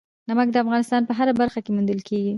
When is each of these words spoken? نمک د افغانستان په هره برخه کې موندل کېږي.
نمک 0.29 0.47
د 0.51 0.55
افغانستان 0.63 1.01
په 1.05 1.13
هره 1.17 1.33
برخه 1.41 1.59
کې 1.63 1.71
موندل 1.75 1.99
کېږي. 2.07 2.29